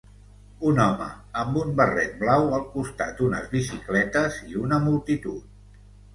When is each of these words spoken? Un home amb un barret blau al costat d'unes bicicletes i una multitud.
Un 0.69 0.79
home 0.85 1.09
amb 1.41 1.59
un 1.63 1.75
barret 1.81 2.15
blau 2.21 2.47
al 2.59 2.65
costat 2.77 3.13
d'unes 3.21 3.53
bicicletes 3.53 4.41
i 4.55 4.59
una 4.65 4.83
multitud. 4.89 5.47